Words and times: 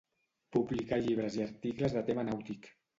Publicà 0.57 0.99
llibres 1.05 1.39
i 1.41 1.47
articles 1.47 1.97
de 2.01 2.07
tema 2.13 2.29
nàutic. 2.35 2.77